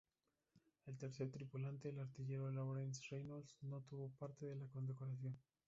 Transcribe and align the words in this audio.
El 0.87 0.97
tercer 0.97 1.29
tripulante, 1.31 1.89
el 1.89 1.99
artillero 1.99 2.49
Lawrence 2.49 3.03
Reynolds, 3.11 3.55
no 3.61 3.81
tuvo 3.81 4.09
parte 4.09 4.47
de 4.47 4.55
la 4.55 4.65
condecoración. 4.67 5.37